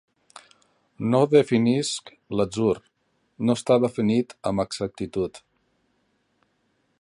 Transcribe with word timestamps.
No 1.09 1.19
definisc 1.33 2.09
l'atzur, 2.39 2.73
no 3.49 3.57
està 3.61 3.77
definit 3.85 4.35
amb 4.53 4.65
exactitud. 4.65 5.43